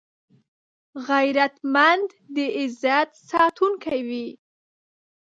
غیرتمند 1.07 2.07
د 2.35 2.37
عزت 2.59 3.09
ساتونکی 3.29 3.99
وي 4.07 4.27